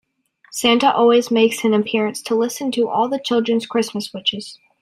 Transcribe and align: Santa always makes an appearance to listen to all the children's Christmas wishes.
Santa 0.51 0.91
always 0.91 1.29
makes 1.29 1.63
an 1.63 1.75
appearance 1.75 2.23
to 2.23 2.33
listen 2.33 2.71
to 2.71 2.89
all 2.89 3.07
the 3.07 3.21
children's 3.23 3.67
Christmas 3.67 4.11
wishes. 4.11 4.57